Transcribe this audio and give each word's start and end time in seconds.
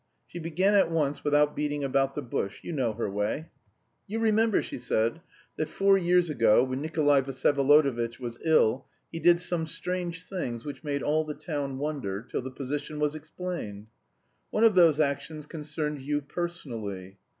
She 0.25 0.39
began 0.39 0.73
at 0.73 0.89
once 0.89 1.23
without 1.23 1.55
beating 1.55 1.83
about 1.83 2.15
the 2.15 2.23
bush, 2.23 2.61
you 2.63 2.73
know 2.73 2.93
her 2.93 3.07
way. 3.07 3.51
'You 4.07 4.17
remember,' 4.17 4.63
she 4.63 4.79
said, 4.79 5.21
'that 5.57 5.69
four 5.69 5.95
years 5.95 6.27
ago 6.27 6.63
when 6.63 6.81
Nikolay 6.81 7.21
Vsyevolodovitch 7.21 8.19
was 8.19 8.39
ill 8.43 8.87
he 9.11 9.19
did 9.19 9.39
some 9.39 9.67
strange 9.67 10.23
things 10.27 10.65
which 10.65 10.83
made 10.83 11.03
all 11.03 11.23
the 11.23 11.35
town 11.35 11.77
wonder 11.77 12.23
till 12.23 12.41
the 12.41 12.49
position 12.49 12.99
was 12.99 13.13
explained. 13.13 13.89
One 14.49 14.63
of 14.63 14.73
those 14.73 14.99
actions 14.99 15.45
concerned 15.45 16.01
you 16.01 16.21
personally. 16.23 17.19